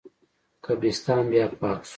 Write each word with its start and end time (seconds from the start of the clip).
قبرستان 0.65 1.21
بیا 1.31 1.45
پاک 1.59 1.79
شو. 1.87 1.89